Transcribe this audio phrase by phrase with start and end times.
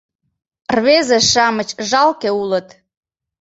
[0.75, 2.67] Рвезе-шамыч жалке улыт.